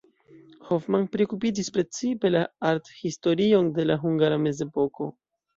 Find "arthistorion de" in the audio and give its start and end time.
2.71-3.89